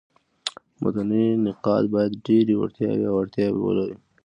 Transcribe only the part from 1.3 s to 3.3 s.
نقاد باید ډېري وړتیاوي او